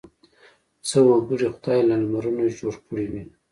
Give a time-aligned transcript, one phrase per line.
[0.87, 3.23] څه وګړي خدای له لمرونو جوړ کړي وي.